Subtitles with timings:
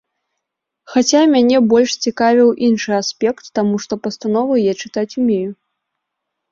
[0.93, 5.51] Хаця мяне больш цікавіў іншы аспект, таму што пастановы я чытаць умею.